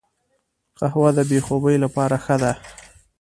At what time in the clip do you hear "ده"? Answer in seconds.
2.41-2.51